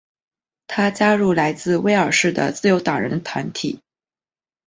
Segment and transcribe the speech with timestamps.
[0.65, 3.79] 他加入来自威尔士的自由党人的团体。